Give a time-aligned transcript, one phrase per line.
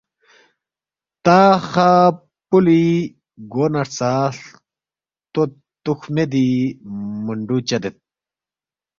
[1.23, 1.39] تا
[1.69, 1.91] خا
[2.47, 2.87] پولوی
[3.51, 5.51] گو نہ ہرژا ہلتود
[5.83, 6.47] توکھ میدی
[7.25, 7.95] منڈو چدید